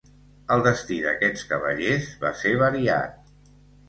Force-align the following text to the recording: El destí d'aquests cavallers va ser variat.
El 0.53 0.61
destí 0.67 0.95
d'aquests 1.03 1.43
cavallers 1.51 2.07
va 2.23 2.31
ser 2.39 2.55
variat. 2.63 3.31